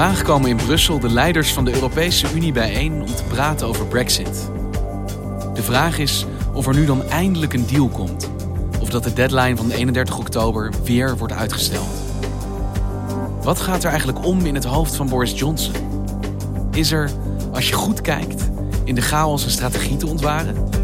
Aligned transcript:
Vandaag 0.00 0.22
komen 0.22 0.50
in 0.50 0.56
Brussel 0.56 0.98
de 0.98 1.08
leiders 1.08 1.52
van 1.52 1.64
de 1.64 1.74
Europese 1.74 2.26
Unie 2.34 2.52
bijeen 2.52 3.00
om 3.02 3.14
te 3.14 3.24
praten 3.24 3.66
over 3.66 3.86
Brexit. 3.86 4.50
De 5.54 5.62
vraag 5.62 5.98
is 5.98 6.26
of 6.52 6.66
er 6.66 6.74
nu 6.74 6.84
dan 6.84 7.02
eindelijk 7.08 7.52
een 7.52 7.66
deal 7.66 7.88
komt, 7.88 8.30
of 8.80 8.88
dat 8.88 9.04
de 9.04 9.12
deadline 9.12 9.56
van 9.56 9.70
31 9.70 10.18
oktober 10.18 10.72
weer 10.84 11.16
wordt 11.16 11.32
uitgesteld. 11.32 11.88
Wat 13.42 13.60
gaat 13.60 13.84
er 13.84 13.90
eigenlijk 13.90 14.24
om 14.24 14.46
in 14.46 14.54
het 14.54 14.64
hoofd 14.64 14.96
van 14.96 15.08
Boris 15.08 15.38
Johnson? 15.38 15.74
Is 16.72 16.92
er, 16.92 17.10
als 17.52 17.68
je 17.68 17.74
goed 17.74 18.00
kijkt, 18.00 18.50
in 18.84 18.94
de 18.94 19.02
chaos 19.02 19.44
een 19.44 19.50
strategie 19.50 19.96
te 19.96 20.06
ontwaren? 20.06 20.79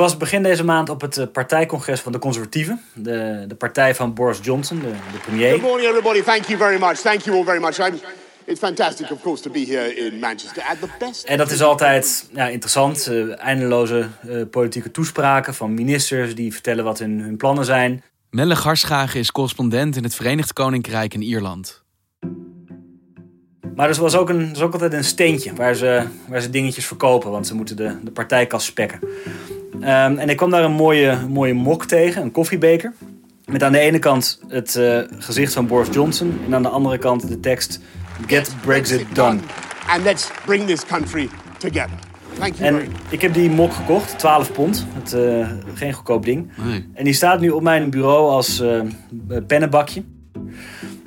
Was 0.00 0.16
begin 0.16 0.42
deze 0.42 0.64
maand 0.64 0.88
op 0.88 1.00
het 1.00 1.16
eh, 1.16 1.26
partijcongres 1.32 2.00
van 2.00 2.12
de 2.12 2.18
Conservatieven. 2.18 2.80
De, 2.94 3.44
de 3.48 3.54
partij 3.54 3.94
van 3.94 4.14
Boris 4.14 4.38
Johnson, 4.42 4.78
de, 4.78 4.90
de 5.12 5.18
premier. 5.18 5.50
Good 5.50 5.62
morning, 5.62 5.88
everybody. 5.88 6.22
Thank 6.22 6.44
you 6.44 6.58
very 6.58 6.80
much. 6.80 6.96
Thank 6.96 7.20
you 7.20 7.36
all 7.36 7.44
very 7.44 7.60
much. 7.60 7.78
I'm, 7.78 8.00
it's 8.44 8.58
fantastic, 8.58 9.10
of 9.10 9.20
course, 9.22 9.42
to 9.42 9.50
be 9.50 9.64
here 9.68 9.96
in 9.96 10.18
Manchester 10.18 10.62
at 10.62 10.80
the 10.80 10.88
best. 10.98 11.24
En 11.24 11.38
dat 11.38 11.50
is 11.50 11.62
altijd 11.62 12.28
ja, 12.32 12.48
interessant. 12.48 13.08
Uh, 13.10 13.38
eindeloze 13.38 14.08
uh, 14.26 14.42
politieke 14.50 14.90
toespraken 14.90 15.54
van 15.54 15.74
ministers 15.74 16.34
die 16.34 16.52
vertellen 16.52 16.84
wat 16.84 16.98
hun, 16.98 17.20
hun 17.20 17.36
plannen 17.36 17.64
zijn. 17.64 18.02
Melle 18.30 18.56
Garschagen 18.56 19.20
is 19.20 19.32
correspondent 19.32 19.96
in 19.96 20.04
het 20.04 20.14
Verenigd 20.14 20.52
Koninkrijk 20.52 21.14
en 21.14 21.22
Ierland. 21.22 21.82
Maar 23.74 23.88
er 23.88 24.00
was 24.00 24.16
ook, 24.16 24.28
een, 24.28 24.40
er 24.40 24.50
is 24.50 24.60
ook 24.60 24.72
altijd 24.72 24.92
een 24.92 25.04
steentje 25.04 25.54
waar 25.54 25.74
ze, 25.74 26.06
waar 26.28 26.40
ze 26.40 26.50
dingetjes 26.50 26.86
verkopen, 26.86 27.30
want 27.30 27.46
ze 27.46 27.54
moeten 27.54 27.76
de, 27.76 27.96
de 28.02 28.10
partijkas 28.10 28.64
spekken. 28.64 29.00
Um, 29.74 30.18
en 30.18 30.28
ik 30.28 30.36
kwam 30.36 30.50
daar 30.50 30.64
een 30.64 30.72
mooie, 30.72 31.18
mooie 31.28 31.54
mok 31.54 31.84
tegen, 31.84 32.22
een 32.22 32.30
koffiebeker. 32.30 32.92
Met 33.44 33.62
aan 33.62 33.72
de 33.72 33.78
ene 33.78 33.98
kant 33.98 34.40
het 34.48 34.74
uh, 34.74 35.00
gezicht 35.18 35.52
van 35.52 35.66
Boris 35.66 35.88
Johnson 35.92 36.40
en 36.46 36.54
aan 36.54 36.62
de 36.62 36.68
andere 36.68 36.98
kant 36.98 37.28
de 37.28 37.40
tekst 37.40 37.80
Get 38.26 38.54
Brexit 38.64 39.06
done. 39.12 39.38
And 39.86 40.02
let's 40.02 40.30
bring 40.44 40.66
this 40.66 40.84
country 40.86 41.28
together. 41.58 41.98
Thank 42.38 42.54
you 42.54 42.66
En 42.68 42.88
ik 43.08 43.20
heb 43.20 43.34
die 43.34 43.50
mok 43.50 43.72
gekocht, 43.72 44.18
12 44.18 44.52
pond. 44.52 44.86
Het, 44.92 45.12
uh, 45.12 45.48
geen 45.74 45.92
goedkoop 45.92 46.24
ding. 46.24 46.50
Nee. 46.64 46.88
En 46.94 47.04
die 47.04 47.12
staat 47.12 47.40
nu 47.40 47.50
op 47.50 47.62
mijn 47.62 47.90
bureau 47.90 48.30
als 48.30 48.60
uh, 48.60 48.80
pennenbakje. 49.46 50.02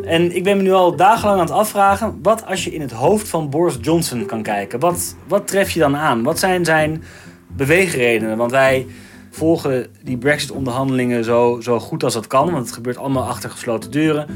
En 0.03 0.35
ik 0.35 0.44
ben 0.44 0.57
me 0.57 0.63
nu 0.63 0.72
al 0.72 0.95
dagenlang 0.95 1.40
aan 1.40 1.45
het 1.45 1.56
afvragen... 1.56 2.19
wat 2.22 2.45
als 2.45 2.63
je 2.63 2.74
in 2.74 2.81
het 2.81 2.91
hoofd 2.91 3.28
van 3.28 3.50
Boris 3.50 3.78
Johnson 3.81 4.25
kan 4.25 4.41
kijken? 4.41 4.80
Wat, 4.80 5.16
wat 5.28 5.47
tref 5.47 5.69
je 5.69 5.80
dan 5.80 5.97
aan? 5.97 6.24
Wat 6.24 6.40
zijn 6.40 6.66
zijn 6.66 7.03
beweegredenen? 7.56 8.38
Want 8.38 8.52
wij 8.52 8.88
volgen 9.30 9.88
die 10.03 10.18
Brexit-onderhandelingen 10.18 11.24
zo, 11.24 11.59
zo 11.62 11.80
goed 11.80 12.03
als 12.03 12.14
dat 12.14 12.28
kan... 12.28 12.52
want 12.52 12.66
het 12.66 12.75
gebeurt 12.75 12.97
allemaal 12.97 13.28
achter 13.28 13.50
gesloten 13.50 13.91
deuren. 13.91 14.28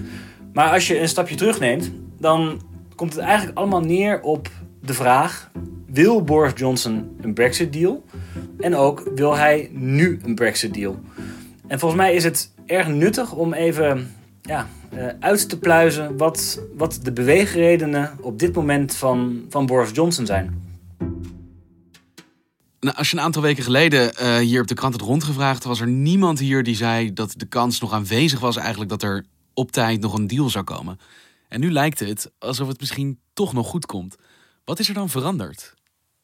Maar 0.53 0.72
als 0.72 0.88
je 0.88 1.00
een 1.00 1.07
stapje 1.07 1.35
terugneemt... 1.35 1.91
dan 2.19 2.61
komt 2.95 3.13
het 3.13 3.23
eigenlijk 3.23 3.57
allemaal 3.57 3.81
neer 3.81 4.22
op 4.22 4.50
de 4.81 4.94
vraag... 4.94 5.51
wil 5.85 6.23
Boris 6.23 6.51
Johnson 6.56 7.17
een 7.22 7.33
Brexit-deal? 7.33 8.03
En 8.59 8.75
ook, 8.75 9.11
wil 9.16 9.35
hij 9.35 9.69
nu 9.72 10.19
een 10.23 10.35
Brexit-deal? 10.35 11.00
En 11.67 11.79
volgens 11.79 12.01
mij 12.01 12.13
is 12.13 12.23
het 12.23 12.53
erg 12.66 12.88
nuttig 12.88 13.33
om 13.33 13.53
even 13.53 14.11
ja, 14.41 14.67
uh, 14.94 15.06
uit 15.19 15.50
te 15.50 15.59
pluizen 15.59 16.17
wat, 16.17 16.61
wat 16.77 17.00
de 17.03 17.11
beweegredenen 17.11 18.11
op 18.22 18.39
dit 18.39 18.56
moment 18.56 18.95
van, 18.95 19.45
van 19.50 19.66
Boris 19.66 19.89
Johnson 19.94 20.25
zijn. 20.25 20.66
Nou, 22.87 22.99
als 22.99 23.09
je 23.09 23.17
een 23.17 23.23
aantal 23.23 23.41
weken 23.41 23.63
geleden 23.63 24.11
uh, 24.21 24.37
hier 24.37 24.61
op 24.61 24.67
de 24.67 24.73
krant 24.73 24.93
had 24.93 25.07
rondgevraagd, 25.07 25.63
was 25.63 25.79
er 25.79 25.87
niemand 25.87 26.39
hier 26.39 26.63
die 26.63 26.75
zei 26.75 27.13
dat 27.13 27.33
de 27.37 27.45
kans 27.45 27.79
nog 27.79 27.93
aanwezig 27.93 28.39
was 28.39 28.57
eigenlijk 28.57 28.89
dat 28.89 29.03
er 29.03 29.25
op 29.53 29.71
tijd 29.71 30.01
nog 30.01 30.13
een 30.13 30.27
deal 30.27 30.49
zou 30.49 30.63
komen. 30.63 30.99
En 31.49 31.59
nu 31.59 31.71
lijkt 31.71 31.99
het 31.99 32.31
alsof 32.39 32.67
het 32.67 32.79
misschien 32.79 33.19
toch 33.33 33.53
nog 33.53 33.67
goed 33.67 33.85
komt. 33.85 34.15
Wat 34.65 34.79
is 34.79 34.87
er 34.87 34.93
dan 34.93 35.09
veranderd? 35.09 35.73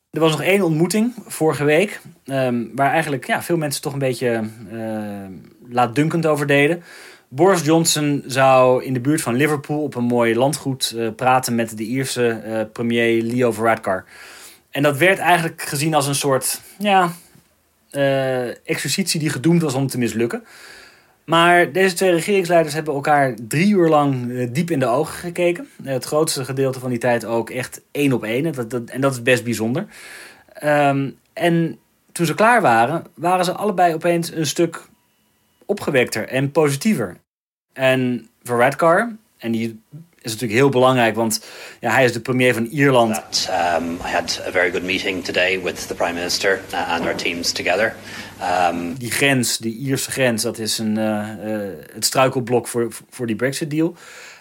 Er 0.10 0.20
was 0.20 0.32
nog 0.32 0.42
één 0.42 0.62
ontmoeting 0.62 1.14
vorige 1.28 1.64
week, 1.64 2.02
um, 2.26 2.72
waar 2.76 2.92
eigenlijk 2.92 3.28
ja, 3.28 3.42
veel 3.42 3.58
mensen 3.58 3.82
toch 3.82 3.94
een 3.94 4.00
beetje 4.00 4.50
uh, 4.72 5.26
laatdunkend 5.70 6.26
over 6.26 6.48
deden. 6.48 6.84
Boris 7.30 7.62
Johnson 7.62 8.24
zou 8.28 8.84
in 8.84 8.94
de 8.94 9.02
buurt 9.02 9.22
van 9.22 9.36
Liverpool 9.36 9.84
op 9.84 9.96
een 9.96 10.04
mooi 10.04 10.36
landgoed 10.36 10.94
uh, 10.96 11.10
praten 11.16 11.56
met 11.56 11.78
de 11.78 11.84
Ierse 11.84 12.70
premier 12.74 13.22
Leo 13.22 13.52
Varadkar. 13.52 14.06
En 14.74 14.84
dat 14.84 14.98
werd 14.98 15.20
eigenlijk 15.20 15.62
gezien 15.62 15.94
als 15.94 16.08
een 16.08 16.16
soort 16.16 16.62
ja, 16.80 17.12
uh, 17.92 18.68
exercitie 18.68 19.20
die 19.20 19.30
gedoemd 19.30 19.62
was 19.62 19.74
om 19.74 19.88
te 19.88 19.98
mislukken. 19.98 20.44
Maar 21.26 21.72
deze 21.72 21.96
twee 21.96 22.12
regeringsleiders 22.12 22.74
hebben 22.74 22.94
elkaar 22.94 23.36
drie 23.48 23.74
uur 23.74 23.90
lang 23.90 24.50
diep 24.52 24.72
in 24.72 24.80
de 24.80 24.86
ogen 24.86 25.14
gekeken. 25.14 25.68
het 25.84 26.04
grootste 26.04 26.46
gedeelte 26.46 26.80
van 26.80 26.90
die 26.90 27.00
tijd 27.00 27.26
ook 27.26 27.50
echt 27.50 27.82
één 27.92 28.14
op 28.14 28.24
één. 28.24 28.68
Dat, 28.68 28.84
en 28.90 29.02
dat 29.02 29.14
is 29.14 29.22
best 29.22 29.44
bijzonder. 29.44 29.86
Um, 30.64 31.18
en 31.34 31.80
toen 32.12 32.26
ze 32.26 32.36
klaar 32.36 32.62
waren, 32.62 33.04
waren 33.14 33.46
ze 33.46 33.52
allebei 33.52 33.94
opeens 33.94 34.32
een 34.32 34.46
stuk 34.46 34.88
opgewekter 35.66 36.28
en 36.28 36.52
positiever. 36.52 37.18
En 37.74 38.28
Varadkar, 38.44 39.16
en 39.38 39.52
die 39.52 39.82
is 40.24 40.32
natuurlijk 40.32 40.60
heel 40.60 40.70
belangrijk, 40.70 41.16
want 41.16 41.42
ja, 41.80 41.92
hij 41.92 42.04
is 42.04 42.14
de 42.14 42.20
premier 42.20 42.54
van 42.54 42.66
Ierland. 42.66 43.14
That, 43.14 43.50
um, 43.82 43.94
I 43.94 44.10
had 44.10 44.42
a 44.48 44.52
very 44.52 44.72
good 44.72 44.84
meeting 44.84 45.24
today 45.24 45.62
with 45.62 45.88
the 45.88 45.94
prime 45.94 46.14
minister 46.14 46.62
uh, 46.74 46.90
and 46.94 47.06
our 47.06 47.16
teams 47.16 47.52
together. 47.52 47.96
Um, 48.70 48.94
Die 48.98 49.12
grens, 49.12 49.58
die 49.58 49.78
Ierse 49.78 50.12
grens, 50.12 50.42
dat 50.42 50.58
is 50.58 50.78
een, 50.78 50.98
uh, 50.98 51.28
uh, 51.46 51.70
het 51.94 52.06
struikelblok 52.06 52.68
voor, 52.68 52.88
voor 53.10 53.28
die 53.28 53.36
Brexit-deal. 53.36 53.96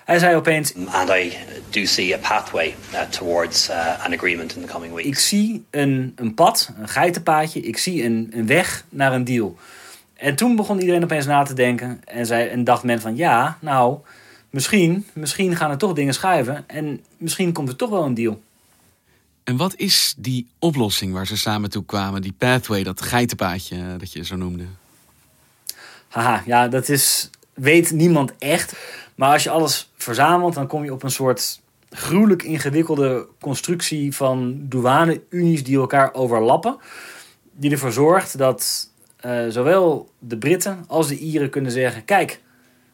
Hij 0.04 0.18
zei 0.18 0.36
opeens: 0.36 0.74
and 0.74 1.10
I 1.10 1.36
do 1.70 1.84
see 1.84 2.14
a 2.14 2.18
pathway 2.18 2.74
uh, 2.92 3.00
towards 3.00 3.68
uh, 3.68 4.04
an 4.04 4.12
agreement 4.12 4.56
in 4.56 4.62
the 4.62 4.72
coming 4.72 4.94
weeks. 4.94 5.08
Ik 5.08 5.18
zie 5.18 5.64
een, 5.70 6.12
een 6.16 6.34
pad, 6.34 6.72
een 6.80 6.88
geitenpaadje, 6.88 7.60
ik 7.60 7.78
zie 7.78 8.04
een, 8.04 8.30
een 8.34 8.46
weg 8.46 8.84
naar 8.88 9.12
een 9.12 9.24
deal. 9.24 9.56
En 10.14 10.34
toen 10.34 10.56
begon 10.56 10.80
iedereen 10.80 11.04
opeens 11.04 11.26
na 11.26 11.42
te 11.42 11.54
denken 11.54 12.00
en, 12.04 12.26
zei, 12.26 12.48
en 12.48 12.64
dacht 12.64 12.82
men 12.82 13.00
van 13.00 13.16
ja, 13.16 13.58
nou, 13.60 13.98
misschien, 14.52 15.06
misschien 15.12 15.56
gaan 15.56 15.70
er 15.70 15.78
toch 15.78 15.92
dingen 15.92 16.14
schuiven 16.14 16.64
en 16.68 17.04
misschien 17.16 17.52
komt 17.52 17.68
er 17.68 17.76
toch 17.76 17.90
wel 17.90 18.04
een 18.04 18.14
deal. 18.14 18.42
En 19.44 19.56
wat 19.56 19.74
is 19.76 20.14
die 20.18 20.46
oplossing 20.58 21.12
waar 21.12 21.26
ze 21.26 21.36
samen 21.36 21.70
toe 21.70 21.84
kwamen, 21.84 22.22
die 22.22 22.34
pathway, 22.38 22.82
dat 22.82 23.02
geitenpaadje 23.02 23.76
eh, 23.76 23.98
dat 23.98 24.12
je 24.12 24.24
zo 24.24 24.36
noemde? 24.36 24.64
Haha, 26.08 26.42
ja, 26.46 26.68
dat 26.68 26.88
is, 26.88 27.30
weet 27.54 27.90
niemand 27.90 28.32
echt. 28.38 28.76
Maar 29.14 29.32
als 29.32 29.42
je 29.42 29.50
alles 29.50 29.90
verzamelt, 29.96 30.54
dan 30.54 30.66
kom 30.66 30.84
je 30.84 30.92
op 30.92 31.02
een 31.02 31.10
soort 31.10 31.60
gruwelijk 31.90 32.42
ingewikkelde 32.42 33.26
constructie 33.40 34.14
van 34.14 34.56
douane-unies 34.68 35.64
die 35.64 35.76
elkaar 35.76 36.14
overlappen. 36.14 36.76
Die 37.52 37.70
ervoor 37.70 37.92
zorgt 37.92 38.38
dat 38.38 38.90
uh, 39.26 39.48
zowel 39.48 40.10
de 40.18 40.38
Britten 40.38 40.84
als 40.86 41.08
de 41.08 41.18
Ieren 41.18 41.50
kunnen 41.50 41.72
zeggen: 41.72 42.04
Kijk, 42.04 42.40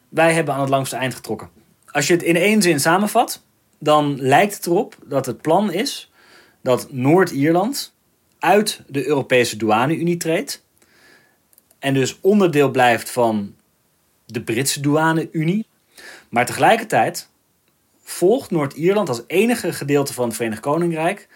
wij 0.09 0.33
hebben 0.33 0.55
aan 0.55 0.61
het 0.61 0.69
langste 0.69 0.97
eind 0.97 1.15
getrokken. 1.15 1.51
Als 1.91 2.07
je 2.07 2.13
het 2.13 2.23
in 2.23 2.37
één 2.37 2.63
zin 2.63 2.81
samenvat, 2.81 3.43
dan 3.79 4.21
lijkt 4.21 4.55
het 4.55 4.67
erop 4.67 4.97
dat 5.05 5.27
het 5.27 5.41
plan 5.41 5.73
is 5.73 6.13
dat 6.61 6.93
Noord-Ierland 6.93 7.95
uit 8.39 8.83
de 8.87 9.07
Europese 9.07 9.57
douane-Unie 9.57 10.17
treedt. 10.17 10.65
En 11.79 11.95
dus 11.95 12.19
onderdeel 12.21 12.71
blijft 12.71 13.11
van 13.11 13.55
de 14.27 14.43
Britse 14.43 14.81
douane-Unie. 14.81 15.67
Maar 16.29 16.47
tegelijkertijd 16.47 17.29
volgt 18.03 18.51
Noord-Ierland 18.51 19.09
als 19.09 19.23
enige 19.27 19.73
gedeelte 19.73 20.13
van 20.13 20.27
het 20.27 20.37
Verenigd 20.37 20.61
Koninkrijk 20.61 21.29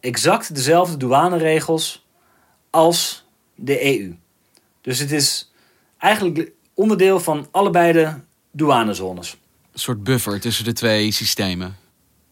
exact 0.00 0.54
dezelfde 0.54 0.96
douaneregels 0.96 2.06
als 2.70 3.26
de 3.54 3.98
EU. 3.98 4.14
Dus 4.80 4.98
het 4.98 5.12
is 5.12 5.52
eigenlijk 5.98 6.52
onderdeel 6.74 7.20
van 7.20 7.48
allebei 7.50 7.92
de 7.92 8.08
douanezones. 8.50 9.36
Een 9.72 9.78
soort 9.78 10.04
buffer 10.04 10.40
tussen 10.40 10.64
de 10.64 10.72
twee 10.72 11.10
systemen. 11.10 11.76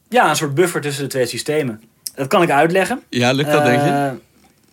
Ja, 0.09 0.29
een 0.31 0.37
soort 0.37 0.55
buffer 0.55 0.81
tussen 0.81 1.03
de 1.03 1.11
twee 1.11 1.27
systemen. 1.27 1.83
Dat 2.15 2.27
kan 2.27 2.43
ik 2.43 2.51
uitleggen. 2.51 3.03
Ja, 3.09 3.33
lukt 3.33 3.51
dat, 3.51 3.65
denk 3.65 3.83
je? 3.83 3.89
Eh, 3.89 4.11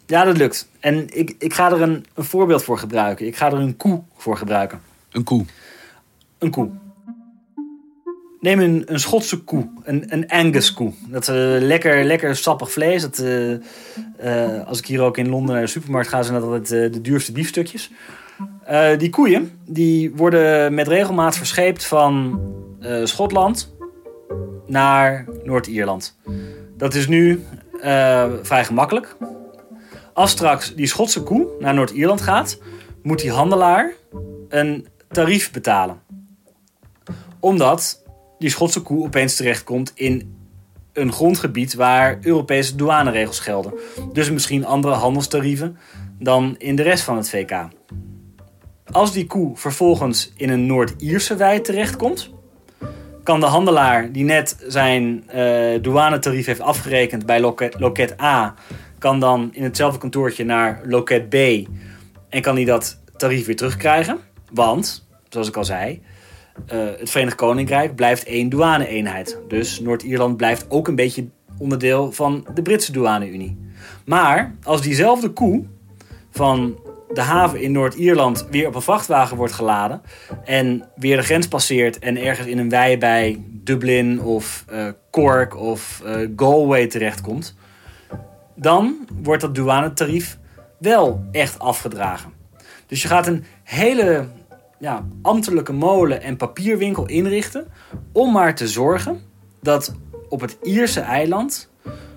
ja, 0.05 0.23
dat 0.23 0.37
lukt. 0.37 0.67
En 0.79 1.17
ik, 1.17 1.35
ik 1.39 1.53
ga 1.53 1.71
er 1.71 1.81
een, 1.81 2.05
een 2.13 2.23
voorbeeld 2.23 2.63
voor 2.63 2.77
gebruiken. 2.77 3.25
Ik 3.27 3.35
ga 3.35 3.47
er 3.47 3.53
een 3.53 3.77
koe 3.77 4.03
voor 4.17 4.37
gebruiken. 4.37 4.81
Een 5.11 5.23
koe. 5.23 5.45
Een 6.37 6.51
koe. 6.51 6.69
Neem 8.39 8.59
een, 8.59 8.83
een 8.85 8.99
Schotse 8.99 9.37
koe, 9.37 9.69
een, 9.83 10.13
een 10.13 10.27
Angus 10.27 10.73
koe. 10.73 10.93
Dat 11.07 11.21
is 11.21 11.27
eh, 11.27 11.67
lekker, 11.67 12.03
lekker 12.03 12.35
sappig 12.35 12.71
vlees. 12.71 13.01
Dat, 13.01 13.19
eh, 14.17 14.67
als 14.67 14.79
ik 14.79 14.85
hier 14.85 15.01
ook 15.01 15.17
in 15.17 15.29
Londen 15.29 15.53
naar 15.53 15.63
de 15.63 15.69
supermarkt 15.69 16.09
ga, 16.09 16.21
zijn 16.21 16.39
dat 16.39 16.49
altijd 16.49 16.93
de 16.93 17.01
duurste 17.01 17.31
biefstukjes. 17.31 17.91
Eh, 18.63 18.97
die 18.97 19.09
koeien 19.09 19.59
die 19.65 20.15
worden 20.15 20.73
met 20.73 20.87
regelmaat 20.87 21.37
verscheept 21.37 21.85
van 21.85 22.39
eh, 22.79 23.05
Schotland 23.05 23.75
naar 24.65 25.25
Noord-Ierland. 25.43 26.17
Dat 26.77 26.93
is 26.93 27.07
nu 27.07 27.43
eh, 27.81 28.31
vrij 28.41 28.65
gemakkelijk. 28.65 29.17
Als 30.13 30.31
straks 30.31 30.75
die 30.75 30.87
Schotse 30.87 31.23
koe 31.23 31.47
naar 31.59 31.73
Noord-Ierland 31.73 32.21
gaat, 32.21 32.59
moet 33.03 33.21
die 33.21 33.31
handelaar 33.31 33.93
een 34.49 34.87
tarief 35.09 35.51
betalen. 35.51 35.99
Omdat 37.39 38.03
die 38.37 38.49
Schotse 38.49 38.81
koe 38.81 39.03
opeens 39.03 39.35
terechtkomt 39.35 39.91
in 39.95 40.35
een 40.93 41.11
grondgebied 41.11 41.73
waar 41.73 42.17
Europese 42.21 42.75
douaneregels 42.75 43.39
gelden. 43.39 43.73
Dus 44.13 44.31
misschien 44.31 44.65
andere 44.65 44.93
handelstarieven 44.93 45.77
dan 46.19 46.55
in 46.57 46.75
de 46.75 46.83
rest 46.83 47.03
van 47.03 47.17
het 47.17 47.29
VK. 47.29 47.67
Als 48.91 49.13
die 49.13 49.25
koe 49.25 49.57
vervolgens 49.57 50.31
in 50.35 50.49
een 50.49 50.65
Noord-Ierse 50.65 51.35
wei 51.35 51.61
terechtkomt, 51.61 52.29
kan 53.23 53.39
de 53.39 53.45
handelaar 53.45 54.11
die 54.11 54.23
net 54.23 54.63
zijn 54.67 55.29
eh 55.29 55.81
douanetarief 55.81 56.45
heeft 56.45 56.61
afgerekend 56.61 57.25
bij 57.25 57.39
loket, 57.39 57.79
loket 57.79 58.21
A, 58.21 58.53
kan 58.99 59.19
dan 59.19 59.49
in 59.53 59.63
hetzelfde 59.63 59.99
kantoortje 59.99 60.43
naar 60.43 60.81
loket 60.85 61.29
B 61.29 61.35
en 62.29 62.41
kan 62.41 62.55
hij 62.55 62.65
dat 62.65 62.99
tarief 63.17 63.45
weer 63.45 63.55
terugkrijgen. 63.55 64.17
Want, 64.51 65.07
zoals 65.29 65.47
ik 65.47 65.57
al 65.57 65.65
zei, 65.65 66.01
eh, 66.65 66.77
het 66.99 67.09
Verenigd 67.09 67.35
Koninkrijk 67.35 67.95
blijft 67.95 68.23
één 68.23 68.49
douane-eenheid. 68.49 69.39
Dus 69.47 69.79
Noord-Ierland 69.79 70.37
blijft 70.37 70.65
ook 70.69 70.87
een 70.87 70.95
beetje 70.95 71.27
onderdeel 71.57 72.11
van 72.11 72.47
de 72.53 72.61
Britse 72.61 72.91
douane-Unie. 72.91 73.57
Maar 74.05 74.55
als 74.63 74.81
diezelfde 74.81 75.29
koe 75.29 75.65
van 76.31 76.79
de 77.17 77.23
haven 77.23 77.61
in 77.61 77.71
Noord-Ierland 77.71 78.47
weer 78.49 78.67
op 78.67 78.75
een 78.75 78.81
vrachtwagen 78.81 79.37
wordt 79.37 79.53
geladen 79.53 80.01
en 80.43 80.83
weer 80.95 81.17
de 81.17 81.23
grens 81.23 81.47
passeert 81.47 81.99
en 81.99 82.17
ergens 82.17 82.47
in 82.47 82.57
een 82.57 82.69
wei 82.69 82.97
bij 82.97 83.43
Dublin 83.47 84.21
of 84.21 84.65
eh, 84.67 84.87
Cork 85.11 85.55
of 85.55 86.01
eh, 86.05 86.27
Galway 86.35 86.87
terechtkomt, 86.87 87.55
dan 88.55 89.07
wordt 89.21 89.41
dat 89.41 89.55
douanetarief 89.55 90.37
wel 90.79 91.23
echt 91.31 91.59
afgedragen. 91.59 92.33
Dus 92.87 93.01
je 93.01 93.07
gaat 93.07 93.27
een 93.27 93.43
hele 93.63 94.27
ja, 94.79 95.05
ambtelijke 95.21 95.73
molen 95.73 96.21
en 96.21 96.37
papierwinkel 96.37 97.05
inrichten 97.05 97.67
om 98.11 98.31
maar 98.31 98.55
te 98.55 98.67
zorgen 98.67 99.21
dat 99.61 99.95
op 100.29 100.41
het 100.41 100.57
Ierse 100.63 101.01
eiland, 101.01 101.71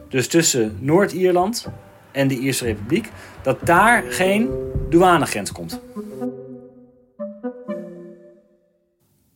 dus 0.08 0.28
tussen 0.28 0.76
Noord-Ierland 0.80 1.68
en 2.12 2.28
de 2.28 2.38
Ierse 2.38 2.64
Republiek, 2.64 3.10
dat 3.42 3.58
daar 3.66 4.02
geen 4.08 4.48
douanegrens 4.90 5.52
komt. 5.52 5.80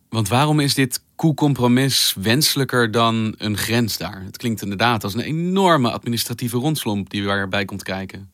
Want 0.09 0.29
waarom 0.29 0.61
is 0.61 0.75
dit 0.75 1.03
koe-compromis 1.15 2.15
wenselijker 2.21 2.91
dan 2.91 3.35
een 3.39 3.57
grens 3.57 3.99
daar? 3.99 4.23
Het 4.25 4.37
klinkt 4.37 4.63
inderdaad 4.63 5.05
als 5.05 5.15
een 5.15 5.21
enorme 5.21 5.91
administratieve 5.91 6.57
rondslomp 6.57 7.11
die 7.11 7.29
erbij 7.29 7.65
komt 7.65 7.83
kijken. 7.83 8.31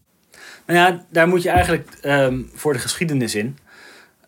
Nou 0.67 0.79
ja, 0.79 1.07
daar 1.11 1.29
moet 1.29 1.43
je 1.43 1.51
eigenlijk 1.51 1.89
ehm, 2.01 2.43
voor 2.55 2.73
de 2.73 2.79
geschiedenis 2.79 3.35
in. 3.35 3.59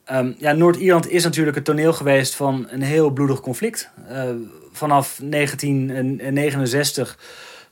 Ehm, 0.05 0.33
ja, 0.39 0.53
Noord-Ierland 0.53 1.11
is 1.11 1.25
natuurlijk 1.25 1.57
het 1.57 1.65
toneel 1.65 1.93
geweest 1.93 2.35
van 2.35 2.67
een 2.69 2.83
heel 2.83 3.11
bloedig 3.11 3.41
conflict. 3.41 3.91
Eh, 4.09 4.31
vanaf 4.73 5.21
1969 5.23 7.19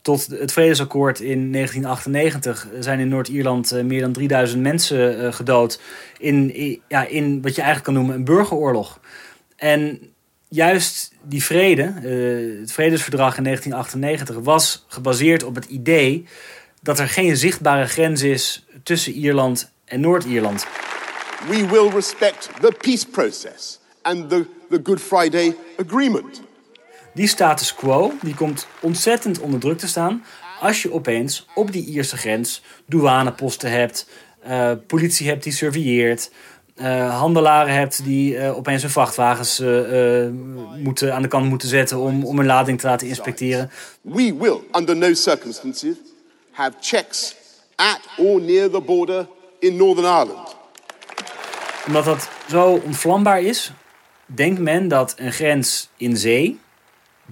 tot 0.02 0.26
het 0.26 0.52
vredesakkoord 0.52 1.20
in 1.20 1.52
1998 1.52 2.68
zijn 2.80 3.00
in 3.00 3.08
Noord-Ierland 3.08 3.72
eh, 3.72 3.84
meer 3.84 4.00
dan 4.00 4.12
3000 4.12 4.62
mensen 4.62 5.24
eh, 5.24 5.32
gedood. 5.32 5.80
In, 6.18 6.52
ja, 6.88 7.06
in 7.06 7.42
wat 7.42 7.54
je 7.54 7.62
eigenlijk 7.62 7.84
kan 7.84 7.94
noemen 7.94 8.14
een 8.14 8.24
burgeroorlog. 8.24 9.00
En 9.56 10.00
juist 10.48 11.12
die 11.22 11.44
vrede, 11.44 11.82
eh, 11.82 12.60
het 12.60 12.72
vredesverdrag 12.72 13.36
in 13.36 13.42
1998, 13.42 14.36
was 14.44 14.84
gebaseerd 14.88 15.42
op 15.42 15.54
het 15.54 15.64
idee 15.64 16.24
dat 16.82 16.98
er 16.98 17.08
geen 17.08 17.36
zichtbare 17.36 17.86
grens 17.86 18.22
is 18.22 18.66
tussen 18.82 19.12
Ierland 19.12 19.70
en 19.84 20.00
Noord-Ierland. 20.00 20.66
We 21.48 21.66
will 21.66 21.88
respect 21.88 22.50
the 22.60 22.72
peace 22.80 23.06
process 23.06 23.80
and 24.02 24.28
the, 24.28 24.44
the 24.70 24.80
Good 24.82 25.00
Friday 25.00 25.56
Agreement. 25.76 26.48
Die 27.14 27.26
status 27.26 27.74
quo 27.74 28.12
die 28.22 28.34
komt 28.34 28.66
ontzettend 28.80 29.40
onder 29.40 29.60
druk 29.60 29.78
te 29.78 29.88
staan 29.88 30.22
als 30.60 30.82
je 30.82 30.92
opeens 30.92 31.46
op 31.54 31.72
die 31.72 31.84
Ierse 31.84 32.16
grens 32.16 32.62
douaneposten 32.86 33.70
hebt, 33.70 34.06
eh, 34.40 34.72
politie 34.86 35.28
hebt 35.28 35.42
die 35.42 35.52
surveilleert, 35.52 36.30
eh, 36.74 37.18
handelaren 37.18 37.74
hebt 37.74 38.04
die 38.04 38.36
eh, 38.36 38.56
opeens 38.56 38.82
hun 38.82 38.90
vrachtwagens 38.90 39.58
moeten, 40.82 41.14
aan 41.14 41.22
de 41.22 41.28
kant 41.28 41.48
moeten 41.48 41.68
zetten 41.68 41.98
om, 41.98 42.24
om 42.24 42.36
hun 42.36 42.46
lading 42.46 42.80
te 42.80 42.86
laten 42.86 43.06
inspecteren. 43.06 43.70
We 44.00 44.36
will, 44.38 44.60
under 44.72 44.96
no 44.96 45.14
circumstances, 45.14 45.96
have 46.50 46.76
checks 46.80 47.34
at 47.74 48.00
or 48.16 48.40
near 48.40 48.70
the 48.70 48.80
border 48.80 49.26
in 49.58 49.76
Northern 49.76 50.06
Ireland. 50.06 50.56
Omdat 51.86 52.04
dat 52.04 52.28
zo 52.48 52.80
ontvlambaar 52.84 53.42
is, 53.42 53.72
denkt 54.26 54.60
men 54.60 54.88
dat 54.88 55.14
een 55.16 55.32
grens 55.32 55.88
in 55.96 56.16
zee 56.16 56.60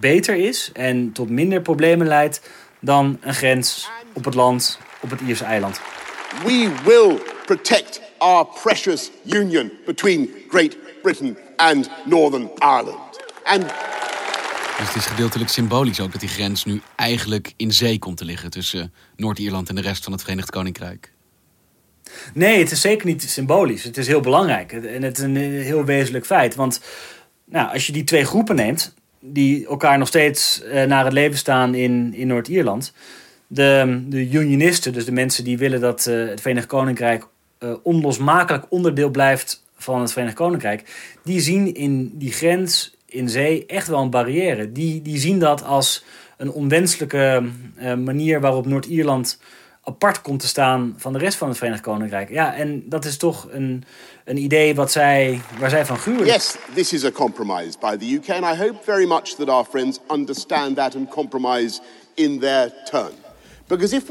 beter 0.00 0.34
is 0.34 0.70
en 0.72 1.12
tot 1.12 1.30
minder 1.30 1.60
problemen 1.60 2.06
leidt 2.06 2.40
dan 2.80 3.18
een 3.20 3.34
grens 3.34 3.88
op 4.12 4.24
het 4.24 4.34
land 4.34 4.78
op 5.00 5.10
het 5.10 5.20
Ierse 5.20 5.44
eiland. 5.44 5.80
We 6.44 6.72
will 6.84 7.18
protect 7.46 8.00
our 8.18 8.46
precious 8.62 9.10
union 9.24 9.72
between 9.86 10.30
Great 10.48 10.76
Britain 11.02 11.36
and 11.56 11.90
Northern 12.04 12.50
Ireland. 12.58 13.20
And 13.44 13.64
Dus 14.78 14.86
het 14.86 14.96
is 14.96 15.06
gedeeltelijk 15.06 15.50
symbolisch 15.50 16.00
ook 16.00 16.12
dat 16.12 16.20
die 16.20 16.28
grens 16.28 16.64
nu 16.64 16.80
eigenlijk 16.96 17.52
in 17.56 17.72
zee 17.72 17.98
komt 17.98 18.16
te 18.16 18.24
liggen 18.24 18.50
tussen 18.50 18.92
Noord-Ierland 19.16 19.68
en 19.68 19.74
de 19.74 19.80
rest 19.80 20.04
van 20.04 20.12
het 20.12 20.22
Verenigd 20.22 20.50
Koninkrijk. 20.50 21.12
Nee, 22.34 22.58
het 22.58 22.70
is 22.70 22.80
zeker 22.80 23.06
niet 23.06 23.22
symbolisch. 23.22 23.82
Het 23.82 23.96
is 23.96 24.06
heel 24.06 24.20
belangrijk 24.20 24.72
en 24.72 25.02
het 25.02 25.18
is 25.18 25.24
een 25.24 25.36
heel 25.36 25.84
wezenlijk 25.84 26.26
feit. 26.26 26.54
Want 26.54 26.80
nou, 27.44 27.72
als 27.72 27.86
je 27.86 27.92
die 27.92 28.04
twee 28.04 28.24
groepen 28.24 28.56
neemt, 28.56 28.94
die 29.20 29.66
elkaar 29.66 29.98
nog 29.98 30.08
steeds 30.08 30.62
eh, 30.62 30.84
naar 30.84 31.04
het 31.04 31.12
leven 31.12 31.38
staan 31.38 31.74
in, 31.74 32.14
in 32.14 32.26
Noord-Ierland. 32.26 32.92
De, 33.46 34.02
de 34.06 34.30
unionisten, 34.30 34.92
dus 34.92 35.04
de 35.04 35.12
mensen 35.12 35.44
die 35.44 35.58
willen 35.58 35.80
dat 35.80 36.06
eh, 36.06 36.26
het 36.26 36.40
Verenigd 36.40 36.66
Koninkrijk 36.66 37.26
eh, 37.58 37.74
onlosmakelijk 37.82 38.64
onderdeel 38.68 39.10
blijft 39.10 39.64
van 39.76 40.00
het 40.00 40.12
Verenigd 40.12 40.36
Koninkrijk, 40.36 41.16
die 41.24 41.40
zien 41.40 41.74
in 41.74 42.12
die 42.14 42.32
grens 42.32 42.96
in 43.06 43.28
zee 43.28 43.66
echt 43.66 43.88
wel 43.88 44.02
een 44.02 44.10
barrière. 44.10 44.72
Die, 44.72 45.02
die 45.02 45.18
zien 45.18 45.38
dat 45.38 45.64
als 45.64 46.04
een 46.36 46.50
onwenselijke 46.50 47.42
manier 48.04 48.40
waarop 48.40 48.66
Noord-Ierland 48.66 49.38
apart 49.88 50.20
komt 50.20 50.40
te 50.40 50.46
staan 50.46 50.94
van 50.96 51.12
de 51.12 51.18
rest 51.18 51.38
van 51.38 51.48
het 51.48 51.56
Verenigd 51.56 51.82
Koninkrijk. 51.82 52.30
Ja, 52.30 52.54
en 52.54 52.82
dat 52.88 53.04
is 53.04 53.16
toch 53.16 53.48
een, 53.50 53.84
een 54.24 54.36
idee 54.36 54.74
wat 54.74 54.92
zij, 54.92 55.40
waar 55.58 55.70
zij 55.70 55.86
van 55.86 55.98
gruwen. 55.98 56.26
yes, 56.26 56.56
this 56.74 56.92
is 56.92 57.04
a 57.04 57.10
compromise 57.10 57.78
by 57.80 57.96
the 57.96 58.14
UK, 58.14 58.28
and 58.42 58.54
I 58.54 58.62
hope 58.62 58.78
very 58.82 59.06
much 59.06 59.34
that 59.34 59.48
our 59.48 59.64
friends 59.64 59.98
understand 60.10 60.76
that 60.76 60.96
and 60.96 61.08
compromise 61.08 61.80
in 62.14 62.38
their 62.38 62.72
turn. 62.90 63.12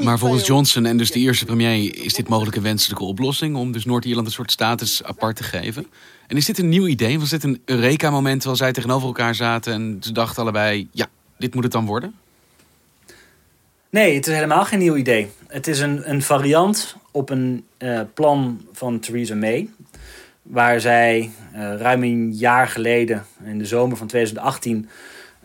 Maar 0.04 0.20
volgens 0.20 0.48
Johnson 0.48 0.86
en 0.86 0.98
dus 0.98 1.12
de 1.12 1.20
Ierse 1.20 1.46
premier 1.46 2.04
is 2.04 2.14
dit 2.14 2.28
mogelijk 2.28 2.56
een 2.56 2.64
wenselijke 2.64 3.04
oplossing 3.04 3.56
om 3.56 3.72
dus 3.72 3.86
Noord-Ierland 3.86 4.28
een 4.28 4.34
soort 4.34 4.52
status 4.52 5.04
apart 5.04 5.36
te 5.36 5.44
geven. 5.44 5.88
En 6.28 6.38
is 6.38 6.46
dit 6.46 6.60
een 6.60 6.70
nieuw 6.70 6.88
idee? 6.88 7.20
Was 7.20 7.30
dit 7.30 7.44
een 7.44 7.62
Eureka-moment 7.66 8.36
terwijl 8.36 8.58
zij 8.58 8.72
tegenover 8.74 9.08
elkaar 9.08 9.36
zaten 9.36 9.74
en 9.74 9.98
ze 10.00 10.12
dachten 10.12 10.42
allebei, 10.42 10.88
ja, 10.92 11.08
dit 11.38 11.54
moet 11.54 11.64
het 11.64 11.72
dan 11.72 11.86
worden? 11.86 12.14
Nee, 13.90 14.16
het 14.16 14.28
is 14.28 14.34
helemaal 14.34 14.66
geen 14.66 14.80
nieuw 14.80 14.96
idee. 14.96 15.32
Het 15.48 15.68
is 15.68 15.80
een, 15.80 16.10
een 16.10 16.22
variant 16.22 16.96
op 17.12 17.30
een 17.30 17.66
uh, 17.80 18.02
plan 18.14 18.68
van 18.72 19.00
Theresa 19.00 19.36
May. 19.36 19.70
Waar 20.42 20.80
zij 20.80 21.32
uh, 21.56 21.76
ruim 21.76 22.04
een 22.04 22.34
jaar 22.34 22.68
geleden, 22.68 23.26
in 23.44 23.58
de 23.58 23.66
zomer 23.66 23.98
van 23.98 24.08
2018, 24.08 24.90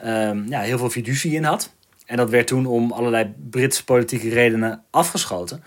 uh, 0.04 0.30
ja, 0.48 0.60
heel 0.60 0.78
veel 0.78 0.90
fiducie 0.90 1.34
in 1.34 1.44
had. 1.44 1.72
En 2.06 2.16
dat 2.16 2.30
werd 2.30 2.46
toen 2.46 2.66
om 2.66 2.92
allerlei 2.92 3.34
Britse 3.50 3.84
politieke 3.84 4.28
redenen 4.28 4.82
afgeschoten. 4.90 5.64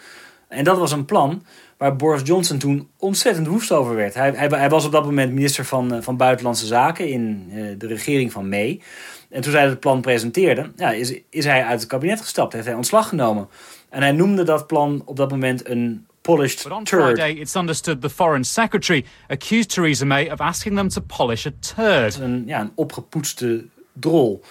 En 0.47 0.63
dat 0.63 0.77
was 0.77 0.91
een 0.91 1.05
plan 1.05 1.45
waar 1.77 1.95
Boris 1.95 2.21
Johnson 2.23 2.57
toen 2.57 2.89
ontzettend 2.97 3.47
woest 3.47 3.71
over 3.71 3.95
werd. 3.95 4.13
Hij, 4.13 4.31
hij, 4.31 4.47
hij 4.47 4.69
was 4.69 4.85
op 4.85 4.91
dat 4.91 5.05
moment 5.05 5.33
minister 5.33 5.65
van, 5.65 5.93
uh, 5.93 6.01
van 6.01 6.17
Buitenlandse 6.17 6.65
Zaken 6.65 7.09
in 7.09 7.49
uh, 7.53 7.75
de 7.77 7.87
regering 7.87 8.31
van 8.31 8.49
May. 8.49 8.81
En 9.29 9.41
toen 9.41 9.51
zij 9.51 9.63
het 9.63 9.79
plan 9.79 10.01
presenteerde, 10.01 10.71
ja, 10.75 10.91
is, 10.91 11.13
is 11.29 11.45
hij 11.45 11.63
uit 11.63 11.79
het 11.79 11.89
kabinet 11.89 12.21
gestapt, 12.21 12.53
heeft 12.53 12.65
hij 12.65 12.75
ontslag 12.75 13.09
genomen. 13.09 13.47
En 13.89 14.01
hij 14.01 14.11
noemde 14.11 14.43
dat 14.43 14.67
plan 14.67 15.01
op 15.05 15.15
dat 15.15 15.31
moment 15.31 15.69
een 15.69 16.05
polished 16.21 16.63
But 16.63 16.71
on 16.71 16.83
turd. 16.83 17.03
Friday, 17.03 17.31
it's 17.31 17.55
understood 17.55 18.01
the 18.01 18.09
Foreign 18.09 18.43
Secretary 18.43 19.05
accused 19.27 19.69
Theresa 19.69 20.05
May 20.05 20.31
of 20.31 20.39
asking 20.39 20.75
them 20.75 20.89
to 20.89 21.01
polish 21.01 21.45
a 21.45 21.51
turd. 21.75 22.19
Een, 22.19 22.43
ja, 22.45 22.59
een 22.59 22.71
opgepoetste 22.75 23.65
drol. 23.93 24.41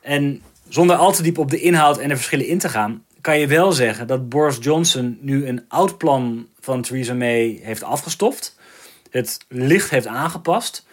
En 0.00 0.42
zonder 0.68 0.96
al 0.96 1.12
te 1.12 1.22
diep 1.22 1.38
op 1.38 1.50
de 1.50 1.60
inhoud 1.60 1.98
en 1.98 2.08
de 2.08 2.16
verschillen 2.16 2.46
in 2.46 2.58
te 2.58 2.68
gaan, 2.68 3.04
kan 3.22 3.38
je 3.38 3.46
wel 3.46 3.72
zeggen 3.72 4.06
dat 4.06 4.28
Boris 4.28 4.58
Johnson 4.60 5.18
nu 5.20 5.46
een 5.46 5.64
oud 5.68 5.98
plan 5.98 6.46
van 6.60 6.82
Theresa 6.82 7.14
May 7.14 7.60
heeft 7.62 7.82
afgestoft. 7.82 8.56
Het 9.10 9.38
licht 9.48 9.90
heeft 9.90 10.06
aangepast. 10.06 10.86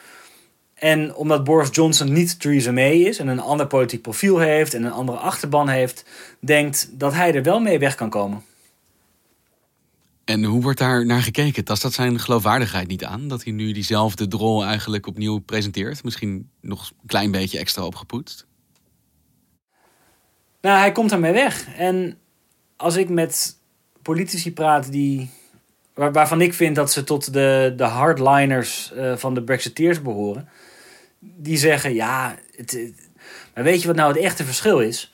En 0.74 1.16
omdat 1.16 1.44
Boris 1.44 1.70
Johnson 1.72 2.14
niet 2.14 2.40
Theresa 2.40 2.72
May 2.72 2.98
is 2.98 3.20
en 3.20 3.28
een 3.28 3.40
ander 3.40 3.68
politiek 3.68 4.02
profiel 4.02 4.38
heeft 4.38 4.74
en 4.74 4.84
een 4.84 4.92
andere 4.92 5.18
achterban 5.18 5.70
heeft, 5.70 6.06
denkt 6.40 6.90
dat 7.00 7.14
hij 7.14 7.34
er 7.34 7.44
wel 7.44 7.60
mee 7.60 7.80
weg 7.80 7.96
kan 7.96 8.10
komen. 8.10 8.44
En 10.26 10.44
hoe 10.44 10.62
wordt 10.62 10.80
daar 10.80 11.06
naar 11.06 11.22
gekeken? 11.22 11.64
Tast 11.64 11.82
dat 11.82 11.94
zijn 11.94 12.20
geloofwaardigheid 12.20 12.88
niet 12.88 13.06
aan? 13.06 13.28
Dat 13.28 13.44
hij 13.44 13.54
nu 13.54 13.72
diezelfde 13.72 14.28
drol 14.28 14.66
eigenlijk 14.66 15.08
opnieuw 15.08 15.38
presenteert? 15.38 16.04
Misschien 16.04 16.50
nog 16.62 16.90
een 16.90 17.08
klein 17.08 17.32
beetje 17.32 17.60
extra 17.60 17.86
opgepoetst? 17.86 18.48
Nou, 20.62 20.80
hij 20.80 20.92
komt 20.92 21.12
ermee 21.12 21.34
weg. 21.34 21.68
En 21.76 22.18
als 22.76 22.96
ik 22.96 23.10
met 23.10 23.58
politici 24.02 24.54
praat 24.54 24.92
die, 24.92 25.30
waar, 25.94 26.12
waarvan 26.12 26.42
ik 26.42 26.54
vind 26.54 26.76
dat 26.76 26.92
ze 26.92 27.04
tot 27.04 27.34
de, 27.34 27.74
de 27.78 27.84
hardliners 27.84 28.92
uh, 28.96 29.16
van 29.16 29.34
de 29.34 29.44
Brexiteers 29.44 30.02
behoren, 30.02 30.50
die 31.20 31.58
zeggen: 31.58 31.94
ja, 31.94 32.36
het, 32.56 32.92
maar 33.54 33.64
weet 33.64 33.82
je 33.82 33.88
wat 33.88 33.96
nou 33.96 34.14
het 34.14 34.22
echte 34.22 34.44
verschil 34.44 34.80
is? 34.80 35.14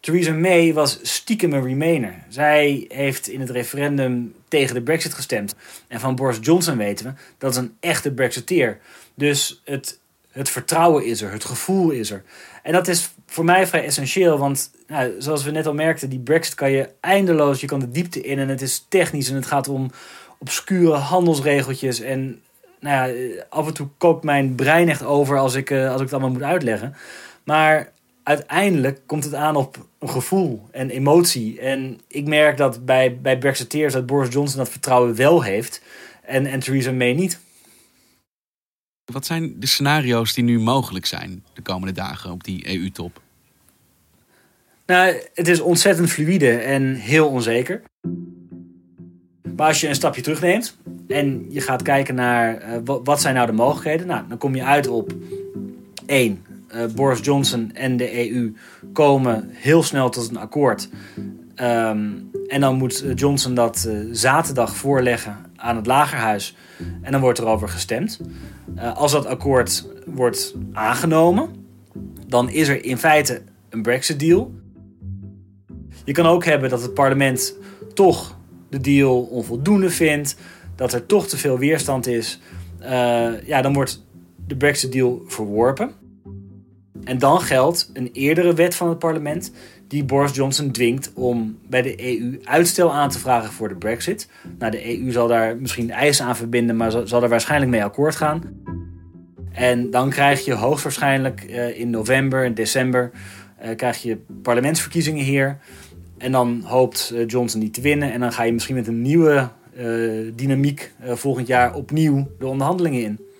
Theresa 0.00 0.32
May 0.32 0.72
was 0.72 0.98
stiekem 1.02 1.52
een 1.52 1.64
Remainer. 1.64 2.24
Zij 2.28 2.84
heeft 2.88 3.28
in 3.28 3.40
het 3.40 3.50
referendum 3.50 4.34
tegen 4.48 4.74
de 4.74 4.82
Brexit 4.82 5.14
gestemd. 5.14 5.54
En 5.88 6.00
van 6.00 6.14
Boris 6.14 6.38
Johnson 6.40 6.76
weten 6.76 7.06
we 7.06 7.12
dat 7.38 7.50
is 7.50 7.56
een 7.56 7.76
echte 7.80 8.12
Brexiteer. 8.12 8.80
Dus 9.14 9.62
het, 9.64 10.00
het 10.32 10.50
vertrouwen 10.50 11.04
is 11.04 11.22
er, 11.22 11.32
het 11.32 11.44
gevoel 11.44 11.90
is 11.90 12.10
er. 12.10 12.22
En 12.62 12.72
dat 12.72 12.88
is 12.88 13.10
voor 13.26 13.44
mij 13.44 13.66
vrij 13.66 13.84
essentieel, 13.84 14.38
want 14.38 14.70
nou, 14.86 15.12
zoals 15.18 15.44
we 15.44 15.50
net 15.50 15.66
al 15.66 15.74
merkten, 15.74 16.08
die 16.08 16.18
Brexit 16.18 16.54
kan 16.54 16.70
je 16.70 16.88
eindeloos, 17.00 17.60
je 17.60 17.66
kan 17.66 17.80
de 17.80 17.90
diepte 17.90 18.20
in 18.20 18.38
en 18.38 18.48
het 18.48 18.62
is 18.62 18.86
technisch 18.88 19.28
en 19.28 19.34
het 19.34 19.46
gaat 19.46 19.68
om 19.68 19.90
obscure 20.38 20.92
handelsregeltjes. 20.92 22.00
En 22.00 22.40
nou 22.80 23.12
ja, 23.12 23.44
af 23.48 23.66
en 23.66 23.74
toe 23.74 23.88
kookt 23.98 24.24
mijn 24.24 24.54
brein 24.54 24.88
echt 24.88 25.04
over 25.04 25.38
als 25.38 25.54
ik, 25.54 25.70
uh, 25.70 25.86
als 25.86 25.96
ik 25.96 26.02
het 26.02 26.12
allemaal 26.12 26.30
moet 26.30 26.42
uitleggen. 26.42 26.94
Maar 27.44 27.92
uiteindelijk 28.22 29.00
komt 29.06 29.24
het 29.24 29.34
aan 29.34 29.56
op 29.56 29.86
een 29.98 30.10
gevoel 30.10 30.68
en 30.70 30.90
emotie. 30.90 31.60
En 31.60 32.00
ik 32.08 32.26
merk 32.26 32.56
dat 32.56 32.84
bij, 32.84 33.18
bij 33.20 33.38
Brexiteers 33.38 33.92
dat 33.92 34.06
Boris 34.06 34.32
Johnson 34.32 34.58
dat 34.58 34.68
vertrouwen 34.68 35.14
wel 35.14 35.42
heeft 35.42 35.82
en, 36.22 36.46
en 36.46 36.60
Theresa 36.60 36.92
May 36.92 37.12
niet. 37.12 37.38
Wat 39.12 39.26
zijn 39.26 39.54
de 39.60 39.66
scenario's 39.66 40.34
die 40.34 40.44
nu 40.44 40.58
mogelijk 40.58 41.06
zijn 41.06 41.44
de 41.52 41.62
komende 41.62 41.92
dagen 41.92 42.30
op 42.30 42.44
die 42.44 42.78
EU-top? 42.78 43.20
Nou, 44.86 45.14
het 45.34 45.48
is 45.48 45.60
ontzettend 45.60 46.10
fluïde 46.10 46.50
en 46.50 46.94
heel 46.94 47.28
onzeker. 47.28 47.82
Maar 49.56 49.66
als 49.66 49.80
je 49.80 49.88
een 49.88 49.94
stapje 49.94 50.22
terugneemt 50.22 50.76
en 51.08 51.46
je 51.48 51.60
gaat 51.60 51.82
kijken 51.82 52.14
naar 52.14 52.62
uh, 52.68 52.96
wat 53.04 53.20
zijn 53.20 53.34
nou 53.34 53.46
de 53.46 53.52
mogelijkheden, 53.52 54.06
nou, 54.06 54.24
dan 54.28 54.38
kom 54.38 54.54
je 54.54 54.64
uit 54.64 54.88
op 54.88 55.14
één. 56.06 56.44
Uh, 56.74 56.84
Boris 56.94 57.20
Johnson 57.22 57.70
en 57.74 57.96
de 57.96 58.30
EU 58.30 58.54
komen 58.92 59.48
heel 59.52 59.82
snel 59.82 60.10
tot 60.10 60.28
een 60.28 60.36
akkoord. 60.36 60.88
Um, 61.56 62.30
en 62.48 62.60
dan 62.60 62.76
moet 62.76 63.04
Johnson 63.14 63.54
dat 63.54 63.88
zaterdag 64.10 64.76
voorleggen 64.76 65.36
aan 65.62 65.76
het 65.76 65.86
Lagerhuis. 65.86 66.56
En 67.02 67.12
dan 67.12 67.20
wordt 67.20 67.38
er 67.38 67.46
over 67.46 67.68
gestemd. 67.68 68.20
Uh, 68.76 68.96
als 68.96 69.12
dat 69.12 69.26
akkoord 69.26 69.88
wordt 70.06 70.54
aangenomen, 70.72 71.48
dan 72.26 72.50
is 72.50 72.68
er 72.68 72.84
in 72.84 72.98
feite 72.98 73.42
een 73.70 73.82
Brexit-deal. 73.82 74.52
Je 76.04 76.12
kan 76.12 76.26
ook 76.26 76.44
hebben 76.44 76.70
dat 76.70 76.82
het 76.82 76.94
parlement 76.94 77.56
toch 77.94 78.38
de 78.68 78.80
deal 78.80 79.22
onvoldoende 79.22 79.90
vindt, 79.90 80.36
dat 80.76 80.92
er 80.92 81.06
toch 81.06 81.26
te 81.26 81.36
veel 81.36 81.58
weerstand 81.58 82.06
is. 82.06 82.40
Uh, 82.80 83.46
ja, 83.46 83.62
dan 83.62 83.72
wordt 83.72 84.04
de 84.46 84.56
Brexit-deal 84.56 85.22
verworpen. 85.26 85.90
En 87.04 87.18
dan 87.18 87.40
geldt 87.40 87.90
een 87.92 88.10
eerdere 88.12 88.54
wet 88.54 88.74
van 88.74 88.88
het 88.88 88.98
parlement 88.98 89.52
die 89.92 90.04
Boris 90.04 90.34
Johnson 90.34 90.70
dwingt 90.70 91.12
om 91.14 91.58
bij 91.68 91.82
de 91.82 92.18
EU 92.18 92.38
uitstel 92.44 92.92
aan 92.92 93.08
te 93.08 93.18
vragen 93.18 93.52
voor 93.52 93.68
de 93.68 93.74
Brexit. 93.74 94.28
Nou, 94.58 94.70
de 94.70 94.98
EU 94.98 95.10
zal 95.10 95.28
daar 95.28 95.56
misschien 95.56 95.90
eisen 95.90 96.26
aan 96.26 96.36
verbinden, 96.36 96.76
maar 96.76 96.90
zal 97.04 97.22
er 97.22 97.28
waarschijnlijk 97.28 97.70
mee 97.70 97.84
akkoord 97.84 98.16
gaan. 98.16 98.42
En 99.52 99.90
dan 99.90 100.10
krijg 100.10 100.44
je 100.44 100.54
hoogstwaarschijnlijk 100.54 101.44
uh, 101.50 101.78
in 101.78 101.90
november 101.90 102.44
en 102.44 102.54
december 102.54 103.10
uh, 103.64 103.76
krijg 103.76 104.02
je 104.02 104.18
parlementsverkiezingen 104.42 105.24
hier. 105.24 105.58
En 106.18 106.32
dan 106.32 106.62
hoopt 106.64 107.12
uh, 107.14 107.26
Johnson 107.26 107.60
die 107.60 107.70
te 107.70 107.80
winnen. 107.80 108.12
En 108.12 108.20
dan 108.20 108.32
ga 108.32 108.42
je 108.42 108.52
misschien 108.52 108.74
met 108.74 108.86
een 108.86 109.02
nieuwe 109.02 109.48
dynamiek 110.34 110.92
volgend 111.02 111.46
jaar 111.46 111.74
opnieuw 111.74 112.28
de 112.38 112.46
onderhandelingen 112.46 113.02
in. 113.02 113.31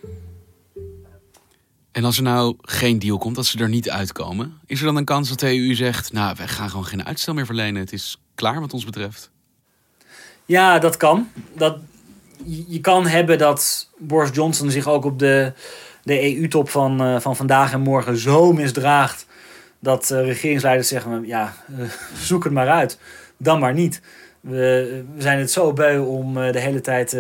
En 1.93 2.05
als 2.05 2.17
er 2.17 2.23
nou 2.23 2.57
geen 2.61 2.99
deal 2.99 3.19
komt, 3.19 3.37
als 3.37 3.51
ze 3.51 3.59
er 3.59 3.69
niet 3.69 3.91
uitkomen, 3.91 4.59
is 4.67 4.79
er 4.79 4.87
dan 4.87 4.97
een 4.97 5.05
kans 5.05 5.29
dat 5.29 5.41
de 5.41 5.59
EU 5.59 5.75
zegt: 5.75 6.13
Nou, 6.13 6.35
wij 6.39 6.49
gaan 6.49 6.71
gewoon 6.71 6.85
geen 6.85 7.05
uitstel 7.07 7.35
meer 7.35 7.47
verlenen. 7.47 7.81
Het 7.81 7.93
is 7.93 8.21
klaar 8.35 8.61
wat 8.61 8.73
ons 8.73 8.85
betreft? 8.85 9.31
Ja, 10.45 10.79
dat 10.79 10.97
kan. 10.97 11.29
Dat, 11.53 11.77
je 12.69 12.81
kan 12.81 13.07
hebben 13.07 13.39
dat 13.39 13.89
Boris 13.99 14.31
Johnson 14.33 14.71
zich 14.71 14.89
ook 14.89 15.05
op 15.05 15.19
de, 15.19 15.53
de 16.03 16.37
EU-top 16.37 16.69
van, 16.69 17.03
uh, 17.03 17.21
van 17.21 17.37
vandaag 17.37 17.73
en 17.73 17.81
morgen 17.81 18.17
zo 18.17 18.53
misdraagt. 18.53 19.27
dat 19.79 20.11
uh, 20.11 20.25
regeringsleiders 20.25 20.89
zeggen: 20.89 21.27
Ja, 21.27 21.55
uh, 21.79 21.89
zoek 22.29 22.45
het 22.45 22.53
maar 22.53 22.69
uit. 22.69 22.99
Dan 23.37 23.61
maar 23.61 23.75
niet. 23.75 24.01
We, 24.41 25.05
we 25.15 25.23
zijn 25.23 25.39
het 25.39 25.51
zo 25.51 25.73
beu 25.73 25.99
om 25.99 26.35
de 26.35 26.61
hele 26.61 26.81
tijd 26.81 27.11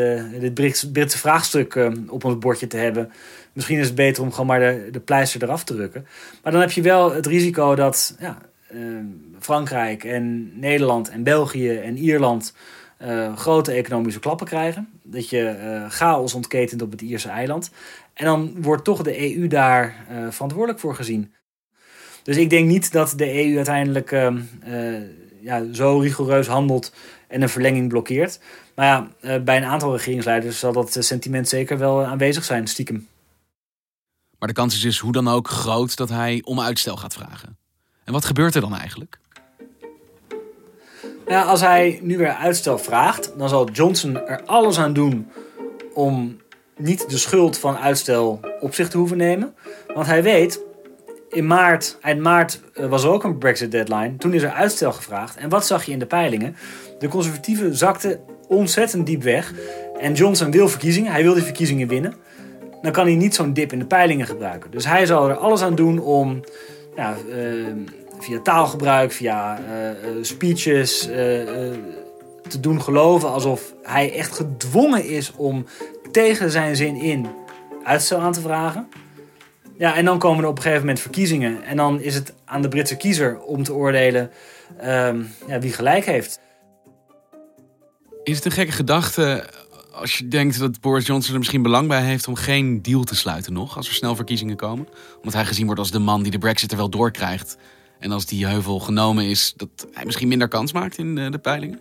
dit 0.41 0.55
Britse 0.55 1.19
vraagstuk 1.19 1.91
op 2.09 2.25
ons 2.25 2.39
bordje 2.39 2.67
te 2.67 2.77
hebben. 2.77 3.13
Misschien 3.53 3.79
is 3.79 3.87
het 3.87 3.95
beter 3.95 4.23
om 4.23 4.31
gewoon 4.31 4.47
maar 4.47 4.61
de, 4.61 4.89
de 4.91 5.01
pleister 5.01 5.43
eraf 5.43 5.65
te 5.65 5.75
drukken. 5.75 6.07
Maar 6.43 6.53
dan 6.53 6.61
heb 6.61 6.71
je 6.71 6.83
wel 6.83 7.13
het 7.13 7.27
risico 7.27 7.75
dat 7.75 8.17
ja, 8.21 8.39
uh, 8.75 8.99
Frankrijk 9.39 10.05
en 10.05 10.53
Nederland 10.61 11.09
en 11.09 11.23
België 11.23 11.77
en 11.77 11.97
Ierland 11.97 12.55
uh, 13.03 13.37
grote 13.37 13.73
economische 13.73 14.21
klappen 14.21 14.47
krijgen. 14.47 14.89
Dat 15.03 15.29
je 15.29 15.57
uh, 15.65 15.91
chaos 15.91 16.35
ontketent 16.35 16.83
op 16.83 16.91
het 16.91 17.01
Ierse 17.01 17.29
eiland. 17.29 17.71
En 18.15 18.25
dan 18.25 18.55
wordt 18.63 18.85
toch 18.85 19.03
de 19.03 19.37
EU 19.37 19.47
daar 19.47 19.95
verantwoordelijk 20.31 20.81
voor 20.81 20.95
gezien. 20.95 21.33
Dus 22.23 22.37
ik 22.37 22.51
denk 22.51 22.69
niet 22.69 22.93
dat 22.93 23.13
de 23.17 23.45
EU 23.45 23.57
uiteindelijk 23.57 24.11
ja, 25.41 25.65
zo 25.73 25.99
rigoureus 25.99 26.47
handelt 26.47 26.93
en 27.29 27.43
een 27.43 27.49
verlenging 27.49 27.89
blokkeert. 27.89 28.41
Maar 28.75 28.87
ja, 28.87 29.09
bij 29.39 29.57
een 29.57 29.65
aantal 29.65 29.97
regeringsleiders 29.97 30.59
zal 30.59 30.73
dat 30.73 30.97
sentiment 30.99 31.49
zeker 31.49 31.79
wel 31.79 32.05
aanwezig 32.05 32.45
zijn, 32.45 32.67
stiekem. 32.67 33.09
Maar 34.43 34.51
de 34.51 34.61
kans 34.61 34.75
is 34.75 34.81
dus 34.81 34.99
hoe 34.99 35.13
dan 35.13 35.29
ook 35.29 35.49
groot 35.49 35.97
dat 35.97 36.09
hij 36.09 36.41
om 36.45 36.61
uitstel 36.61 36.97
gaat 36.97 37.15
vragen. 37.15 37.57
En 38.05 38.13
wat 38.13 38.25
gebeurt 38.25 38.55
er 38.55 38.61
dan 38.61 38.77
eigenlijk? 38.77 39.19
Ja, 41.27 41.43
als 41.43 41.61
hij 41.61 41.99
nu 42.03 42.19
weer 42.19 42.33
uitstel 42.33 42.79
vraagt, 42.79 43.33
dan 43.39 43.49
zal 43.49 43.71
Johnson 43.71 44.27
er 44.27 44.45
alles 44.45 44.79
aan 44.79 44.93
doen 44.93 45.31
om 45.95 46.41
niet 46.77 47.11
de 47.11 47.19
schuld 47.19 47.59
van 47.59 47.77
uitstel 47.77 48.41
op 48.61 48.75
zich 48.75 48.89
te 48.89 48.99
hoeven 48.99 49.17
nemen. 49.17 49.55
Want 49.95 50.07
hij 50.07 50.23
weet, 50.23 50.61
in 51.31 51.47
maart, 51.47 51.99
eind 52.01 52.21
maart 52.21 52.61
was 52.75 53.05
er 53.05 53.11
ook 53.11 53.25
een 53.25 53.39
Brexit 53.39 53.71
deadline. 53.71 54.17
Toen 54.17 54.35
is 54.35 54.43
er 54.43 54.53
uitstel 54.53 54.93
gevraagd. 54.93 55.37
En 55.37 55.49
wat 55.49 55.67
zag 55.67 55.85
je 55.85 55.93
in 55.93 55.99
de 55.99 56.07
peilingen? 56.07 56.57
De 56.99 57.09
conservatieven 57.09 57.77
zakten 57.77 58.21
ontzettend 58.49 59.07
diep 59.07 59.23
weg. 59.23 59.53
En 59.99 60.13
Johnson 60.13 60.51
wil 60.51 60.69
verkiezingen. 60.69 61.13
Hij 61.13 61.23
wil 61.23 61.35
die 61.35 61.43
verkiezingen 61.43 61.89
winnen 61.89 62.15
dan 62.83 62.93
kan 62.93 63.07
hij 63.07 63.15
niet 63.15 63.35
zo'n 63.35 63.53
dip 63.53 63.73
in 63.73 63.79
de 63.79 63.85
peilingen 63.85 64.27
gebruiken. 64.27 64.71
Dus 64.71 64.87
hij 64.87 65.07
zal 65.07 65.29
er 65.29 65.37
alles 65.37 65.63
aan 65.63 65.75
doen 65.75 65.99
om 65.99 66.41
ja, 66.97 67.17
uh, 67.29 67.67
via 68.23 68.41
taalgebruik, 68.41 69.13
via 69.13 69.59
eh, 69.59 69.91
eh, 69.91 69.97
speeches, 70.21 71.07
eh, 71.07 71.15
te 72.49 72.61
doen 72.61 72.83
geloven 72.83 73.33
alsof 73.33 73.75
hij 73.83 74.15
echt 74.15 74.37
gedwongen 74.37 75.05
is 75.05 75.33
om 75.37 75.67
tegen 76.11 76.51
zijn 76.51 76.77
zin 76.77 76.97
in 76.97 77.27
uitstel 77.85 78.19
aan 78.19 78.33
te 78.33 78.41
vragen. 78.41 78.89
Ja, 79.79 79.97
en 79.97 80.05
dan 80.05 80.19
komen 80.19 80.43
er 80.43 80.51
op 80.51 80.57
een 80.57 80.63
gegeven 80.63 80.85
moment 80.85 81.01
verkiezingen. 81.01 81.63
En 81.63 81.77
dan 81.77 82.01
is 82.01 82.15
het 82.15 82.35
aan 82.45 82.63
de 82.63 82.69
Britse 82.69 82.97
kiezer 82.97 83.41
om 83.41 83.63
te 83.63 83.75
oordelen 83.75 84.31
ehm, 84.79 85.23
ja, 85.47 85.59
wie 85.59 85.73
gelijk 85.73 86.05
heeft. 86.05 86.41
Is 88.23 88.37
het 88.37 88.45
een 88.45 88.51
gekke 88.51 88.73
gedachte 88.73 89.45
als 89.93 90.19
je 90.19 90.29
denkt 90.29 90.59
dat 90.59 90.81
Boris 90.81 91.07
Johnson 91.07 91.33
er 91.33 91.39
misschien 91.39 91.63
belang 91.63 91.89
bij 91.89 92.03
heeft 92.03 92.29
om 92.29 92.35
geen 92.35 92.83
deal 92.83 93.03
te 93.03 93.15
sluiten 93.17 93.53
nog, 93.53 93.77
als 93.77 93.89
er 93.89 93.95
snel 93.95 94.17
verkiezingen 94.17 94.57
komen? 94.57 94.89
Omdat 95.17 95.33
hij 95.33 95.45
gezien 95.45 95.65
wordt 95.67 95.81
als 95.81 95.91
de 95.91 95.99
man 95.99 96.23
die 96.23 96.33
de 96.33 96.39
Brexit 96.39 96.71
er 96.71 96.77
wel 96.77 96.91
doorkrijgt. 96.91 97.57
En 97.99 98.13
als 98.13 98.27
die 98.27 98.47
heuvel 98.47 98.79
genomen 98.81 99.25
is, 99.25 99.53
dat 99.57 99.69
hij 99.93 100.05
misschien 100.05 100.29
minder 100.29 100.49
kans 100.49 100.73
maakt 100.73 100.99
in 100.99 101.15
de, 101.15 101.31
de 101.31 101.39
peilingen? 101.39 101.81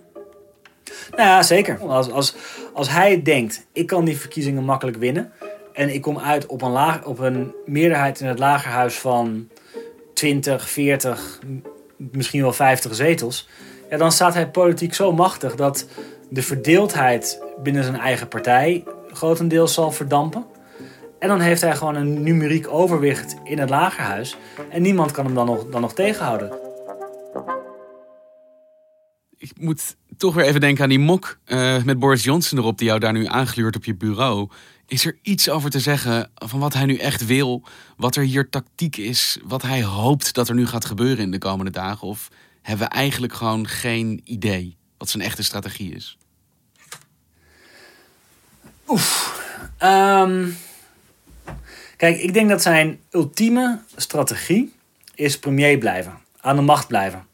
Nou 1.12 1.22
ja, 1.22 1.44
zeker. 1.44 1.80
Als, 1.80 2.10
als, 2.12 2.36
als 2.74 2.90
hij 2.90 3.22
denkt, 3.22 3.66
ik 3.74 3.88
kan 3.88 4.06
die 4.06 4.18
verkiezingen 4.18 4.64
makkelijk 4.64 4.98
winnen. 4.98 5.32
En 5.74 5.94
ik 5.94 6.02
kom 6.02 6.20
uit 6.20 6.46
op 6.46 6.62
een, 6.62 6.72
laag, 6.72 7.04
op 7.04 7.20
een 7.20 7.54
meerderheid 7.66 8.20
in 8.20 8.28
het 8.28 8.40
lagerhuis 8.40 8.96
van 8.96 9.48
20, 10.14 10.70
40, 10.70 11.40
m- 11.46 11.68
misschien 11.98 12.42
wel 12.42 12.54
50 12.54 12.96
zetels. 12.96 13.48
Ja, 13.90 13.98
dan 13.98 14.12
staat 14.12 14.34
hij 14.34 14.50
politiek 14.50 14.94
zo 14.94 15.12
machtig 15.12 15.56
dat 15.56 15.88
de 16.34 16.44
verdeeldheid 16.44 17.42
binnen 17.64 17.84
zijn 17.84 17.96
eigen 17.96 18.28
partij 18.28 18.84
grotendeels 19.12 19.74
zal 19.74 19.92
verdampen. 19.92 20.46
En 21.20 21.28
dan 21.28 21.40
heeft 21.40 21.62
hij 21.62 21.76
gewoon 21.76 21.96
een 21.96 22.24
numeriek 22.24 22.68
overwicht 22.68 23.36
in 23.44 23.60
het 23.60 23.70
lagerhuis. 23.70 24.38
En 24.70 24.82
niemand 24.82 25.12
kan 25.12 25.26
hem 25.26 25.34
dan 25.36 25.46
nog, 25.46 25.66
dan 25.70 25.82
nog 25.82 25.94
tegenhouden. 25.94 26.52
Ik 29.38 29.52
moet 29.60 29.96
toch 30.18 30.34
weer 30.34 30.46
even 30.46 30.62
denken 30.62 30.84
aan 30.84 30.90
die 30.90 31.00
mok 31.00 31.40
eh, 31.46 31.84
met 31.84 32.00
Boris 32.00 32.24
Johnson 32.24 32.58
erop, 32.58 32.78
die 32.78 32.88
jou 32.88 33.00
daar 33.00 33.14
nu 33.14 33.26
aangluurt 33.26 33.76
op 33.76 33.86
je 33.86 33.96
bureau. 33.96 34.50
Is 34.88 35.06
er 35.06 35.20
iets 35.22 35.50
over 35.50 35.70
te 35.70 35.80
zeggen 35.80 36.32
van 36.36 36.60
wat 36.60 36.74
hij 36.74 36.86
nu 36.86 36.96
echt 36.96 37.26
wil? 37.26 37.64
Wat 37.98 38.16
er 38.16 38.24
hier 38.24 38.50
tactiek 38.50 38.98
is? 38.98 39.38
Wat 39.44 39.62
hij 39.62 39.84
hoopt 39.84 40.34
dat 40.34 40.50
er 40.50 40.56
nu 40.56 40.68
gaat 40.68 40.86
gebeuren 40.86 41.24
in 41.24 41.32
de 41.32 41.38
komende 41.38 41.72
dagen? 41.72 42.08
Of 42.08 42.28
hebben 42.62 42.88
we 42.88 42.94
eigenlijk 42.94 43.34
gewoon 43.34 43.68
geen 43.68 44.22
idee 44.24 44.80
wat 45.02 45.10
zijn 45.10 45.24
echte 45.24 45.44
strategie 45.44 45.96
is? 45.96 46.18
Ehm, 49.78 50.48
kijk, 51.98 52.18
ik 52.18 52.34
denk 52.34 52.50
dat 52.50 52.62
zijn 52.62 53.00
ultieme 53.12 53.80
strategie 53.96 54.74
is 55.16 55.40
premier 55.40 55.78
blijven. 55.78 56.14
Aan 56.42 56.56
de 56.56 56.62
macht 56.62 56.88
blijven. 56.88 57.26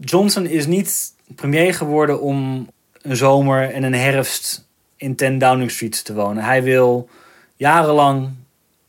Johnson 0.00 0.46
is 0.46 0.66
niet 0.66 1.14
premier 1.34 1.74
geworden 1.74 2.20
om 2.20 2.68
een 3.02 3.16
zomer 3.16 3.70
en 3.70 3.82
een 3.82 3.94
herfst 3.94 4.66
in 4.96 5.14
10 5.14 5.38
Downing 5.38 5.70
Street 5.70 6.04
te 6.04 6.14
wonen. 6.14 6.44
Hij 6.44 6.62
wil 6.62 7.08
jarenlang 7.56 8.30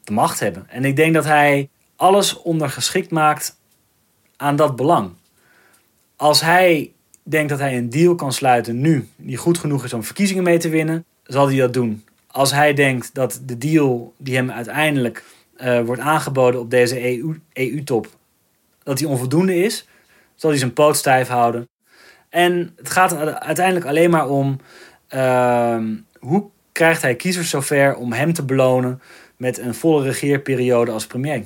de 0.03 0.11
macht 0.11 0.39
hebben. 0.39 0.69
En 0.69 0.85
ik 0.85 0.95
denk 0.95 1.13
dat 1.13 1.25
hij 1.25 1.69
alles 1.95 2.41
ondergeschikt 2.41 3.11
maakt 3.11 3.57
aan 4.35 4.55
dat 4.55 4.75
belang. 4.75 5.11
Als 6.15 6.41
hij 6.41 6.91
denkt 7.23 7.49
dat 7.49 7.59
hij 7.59 7.77
een 7.77 7.89
deal 7.89 8.15
kan 8.15 8.33
sluiten 8.33 8.81
nu, 8.81 9.09
die 9.15 9.37
goed 9.37 9.57
genoeg 9.57 9.83
is 9.83 9.93
om 9.93 10.03
verkiezingen 10.03 10.43
mee 10.43 10.57
te 10.57 10.69
winnen, 10.69 11.05
zal 11.29 11.47
hij 11.47 11.57
dat 11.57 11.73
doen. 11.73 12.03
Als 12.27 12.51
hij 12.51 12.73
denkt 12.73 13.13
dat 13.13 13.41
de 13.45 13.57
deal 13.57 14.13
die 14.17 14.35
hem 14.35 14.51
uiteindelijk 14.51 15.23
eh, 15.55 15.81
wordt 15.81 16.01
aangeboden 16.01 16.59
op 16.59 16.69
deze 16.69 17.05
E 17.07 17.19
EU 17.19 17.39
EU-top, 17.53 18.07
dat 18.83 18.97
die 18.97 19.07
onvoldoende 19.07 19.55
is, 19.55 19.87
zal 20.35 20.49
hij 20.49 20.59
zijn 20.59 20.73
poot 20.73 20.97
stijf 20.97 21.27
houden. 21.27 21.67
En 22.29 22.73
het 22.75 22.89
gaat 22.89 23.15
uiteindelijk 23.39 23.85
alleen 23.85 24.09
maar 24.09 24.29
om 24.29 24.59
ehm, 25.07 25.95
hoe 26.19 26.49
krijgt 26.71 27.01
hij 27.01 27.15
kiezers 27.15 27.49
zover 27.49 27.95
om 27.95 28.13
hem 28.13 28.33
te 28.33 28.45
belonen 28.45 29.01
met 29.37 29.57
een 29.57 29.75
volle 29.75 30.03
regeerperiode 30.03 30.91
als 30.91 31.07
premier. 31.07 31.43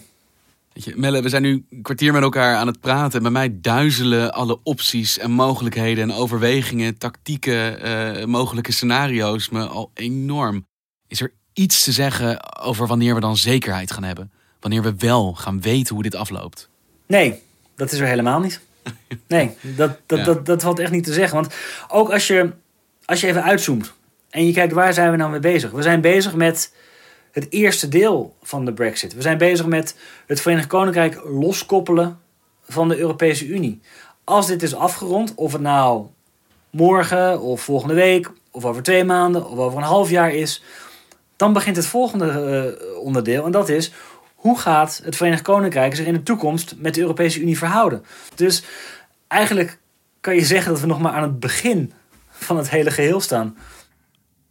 Weet 0.74 0.84
je, 0.84 0.94
Melle, 0.96 1.22
we 1.22 1.30
zijn 1.30 1.42
nu 1.42 1.66
een 1.70 1.82
kwartier 1.82 2.14
met 2.14 2.22
elkaar 2.22 2.56
aan 2.56 2.68
het 2.68 2.80
praten. 2.80 3.22
Bij 3.22 3.32
mij 3.32 3.58
duizelen 3.62 4.34
alle 4.34 4.60
opties 4.64 5.18
en 5.18 5.32
mogelijkheden 5.32 6.04
en 6.10 6.16
overwegingen, 6.16 6.98
tactieken, 6.98 7.82
eh, 7.82 8.26
mogelijke 8.26 8.72
scenario's 8.72 9.50
me 9.50 9.66
al 9.66 9.92
enorm. 9.94 10.66
Is 11.08 11.22
er 11.22 11.34
iets 11.54 11.84
te 11.84 11.92
zeggen 11.92 12.58
over 12.60 12.88
wanneer 12.88 13.16
we 13.16 13.22
dan 13.22 13.38
zekerheid 13.38 13.92
gaan 13.92 14.04
hebben? 14.04 14.32
Wanneer 14.60 14.82
we 14.82 14.94
wel 14.98 15.34
gaan 15.34 15.62
weten 15.62 15.94
hoe 15.94 16.04
dit 16.04 16.16
afloopt? 16.16 16.70
Nee, 17.08 17.42
dat 17.76 17.92
is 17.92 18.00
er 18.00 18.08
helemaal 18.08 18.40
niet. 18.40 18.62
Nee, 19.28 19.52
dat, 19.62 19.98
dat, 20.06 20.20
Ja. 20.20 20.26
dat, 20.26 20.46
dat 20.46 20.62
valt 20.62 20.80
echt 20.80 20.92
niet 20.92 21.04
te 21.04 21.14
zeggen. 21.14 21.36
Want 21.36 21.54
ook 21.88 22.12
als 22.12 22.28
je, 22.28 22.52
als 23.06 23.22
je 23.22 23.28
even 23.28 23.44
uitzoomt 23.44 23.94
en 24.30 24.46
je 24.46 24.54
kijkt 24.54 24.74
waar 24.74 24.94
zijn 24.94 25.12
we 25.12 25.18
nou 25.18 25.32
mee 25.32 25.40
bezig? 25.40 25.72
We 25.72 25.82
zijn 25.82 26.02
bezig 26.02 26.36
met 26.36 26.74
het 27.34 27.48
eerste 27.50 27.88
deel 27.88 28.36
van 28.44 28.66
de 28.66 28.74
Brexit. 28.74 29.14
We 29.14 29.22
zijn 29.22 29.38
bezig 29.38 29.66
met 29.66 29.96
het 30.26 30.42
Verenigd 30.42 30.68
Koninkrijk 30.68 31.22
loskoppelen 31.24 32.20
van 32.68 32.88
de 32.88 32.98
Europese 32.98 33.48
Unie. 33.48 33.82
Als 34.24 34.48
dit 34.48 34.64
is 34.64 34.76
afgerond, 34.76 35.36
of 35.36 35.52
het 35.52 35.62
nou 35.62 36.06
morgen 36.70 37.42
of 37.42 37.62
volgende 37.62 37.94
week 37.94 38.32
of 38.52 38.66
over 38.66 38.84
twee 38.84 39.04
maanden 39.04 39.50
of 39.50 39.58
over 39.58 39.78
een 39.78 39.84
half 39.84 40.10
jaar 40.10 40.34
is, 40.34 40.64
dan 41.36 41.54
begint 41.54 41.76
het 41.76 41.86
volgende 41.86 42.30
eh, 42.30 42.98
onderdeel. 42.98 43.46
En 43.46 43.52
dat 43.52 43.70
is, 43.70 43.92
hoe 44.36 44.60
gaat 44.60 45.02
het 45.04 45.16
Verenigd 45.16 45.42
Koninkrijk 45.42 45.96
zich 45.96 46.06
in 46.06 46.14
de 46.14 46.24
toekomst 46.24 46.76
met 46.78 46.94
de 46.94 47.02
Europese 47.02 47.40
Unie 47.40 47.58
verhouden? 47.58 48.06
Dus 48.36 48.64
eigenlijk 49.28 49.80
kan 50.22 50.36
je 50.36 50.46
zeggen 50.46 50.72
dat 50.72 50.82
we 50.82 50.88
nog 50.88 51.02
maar 51.02 51.12
aan 51.12 51.24
het 51.24 51.40
begin 51.40 51.94
van 52.30 52.58
het 52.58 52.70
hele 52.70 52.92
geheel 52.92 53.22
staan. 53.22 53.58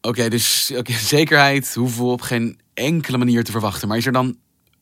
Oké, 0.02 0.28
dus 0.28 0.72
zekerheid 1.16 1.74
hoeven 1.74 2.04
we 2.04 2.10
op 2.10 2.20
geen 2.20 2.60
enkele 2.74 3.18
manier 3.18 3.44
te 3.44 3.50
verwachten. 3.50 3.88
Maar 3.88 3.96
is 3.96 4.06
er 4.06 4.12
dan 4.12 4.36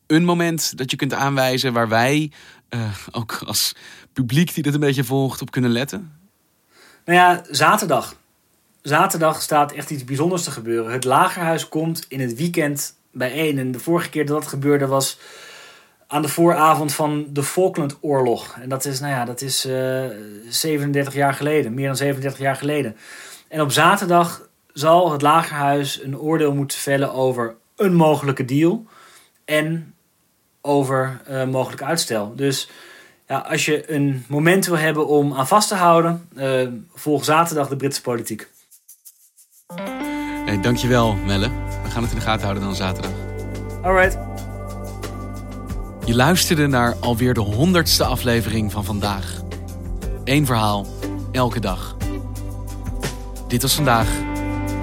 een 0.07 0.25
moment 0.25 0.77
dat 0.77 0.91
je 0.91 0.97
kunt 0.97 1.13
aanwijzen 1.13 1.73
waar 1.73 1.89
wij, 1.89 2.31
eh, 2.69 2.79
ook 3.11 3.41
als 3.45 3.75
publiek 4.13 4.53
die 4.53 4.63
dit 4.63 4.73
een 4.73 4.79
beetje 4.79 5.03
volgt, 5.03 5.41
op 5.41 5.51
kunnen 5.51 5.71
letten? 5.71 6.19
Nou 7.05 7.17
ja, 7.17 7.43
zaterdag. 7.49 8.15
Zaterdag 8.81 9.41
staat 9.41 9.71
echt 9.71 9.89
iets 9.89 10.03
bijzonders 10.03 10.43
te 10.43 10.51
gebeuren. 10.51 10.91
Het 10.91 11.03
Lagerhuis 11.03 11.67
komt 11.67 12.05
in 12.07 12.19
het 12.19 12.35
weekend 12.35 12.93
bijeen. 13.11 13.57
En 13.57 13.71
de 13.71 13.79
vorige 13.79 14.09
keer 14.09 14.25
dat 14.25 14.41
dat 14.41 14.49
gebeurde 14.49 14.87
was 14.87 15.17
aan 16.07 16.21
de 16.21 16.27
vooravond 16.27 16.93
van 16.93 17.25
de 17.29 17.43
Falklandoorlog. 17.43 18.57
En 18.61 18.69
dat 18.69 18.85
is, 18.85 18.99
nou 18.99 19.13
ja, 19.13 19.25
dat 19.25 19.41
is 19.41 19.65
eh 19.65 20.05
37 20.49 21.13
jaar 21.13 21.33
geleden. 21.33 21.73
Meer 21.73 21.87
dan 21.87 21.95
37 21.95 22.41
jaar 22.41 22.55
geleden. 22.55 22.95
En 23.47 23.61
op 23.61 23.71
zaterdag 23.71 24.49
zal 24.73 25.11
het 25.11 25.21
Lagerhuis 25.21 26.03
een 26.03 26.17
oordeel 26.17 26.53
moeten 26.53 26.77
vellen 26.77 27.13
over 27.13 27.55
een 27.75 27.93
mogelijke 27.93 28.45
deal. 28.45 28.85
En 29.45 29.93
over 30.61 31.21
eh, 31.25 31.45
mogelijk 31.47 31.81
uitstel. 31.81 32.33
Dus 32.35 32.69
ja, 33.27 33.37
als 33.37 33.65
je 33.65 33.91
een 33.91 34.25
moment 34.27 34.65
wil 34.65 34.77
hebben 34.77 35.07
om 35.07 35.33
aan 35.33 35.47
vast 35.47 35.67
te 35.67 35.75
houden, 35.75 36.27
eh, 36.35 36.67
volg 36.93 37.23
zaterdag 37.23 37.67
de 37.67 37.75
Britse 37.75 38.01
politiek. 38.01 38.47
Hey, 40.45 40.61
dankjewel, 40.61 41.13
Melle. 41.13 41.49
We 41.83 41.89
gaan 41.89 42.01
het 42.01 42.11
in 42.11 42.17
de 42.17 42.23
gaten 42.23 42.41
houden 42.41 42.63
dan 42.63 42.75
zaterdag. 42.75 43.11
Alright. 43.81 44.17
Je 46.05 46.15
luisterde 46.15 46.67
naar 46.67 46.95
alweer 46.99 47.33
de 47.33 47.39
honderdste 47.39 48.03
aflevering 48.03 48.71
van 48.71 48.85
vandaag. 48.85 49.41
Eén 50.23 50.45
verhaal, 50.45 50.87
elke 51.31 51.59
dag. 51.59 51.95
Dit 53.47 53.61
was 53.61 53.75
vandaag. 53.75 54.30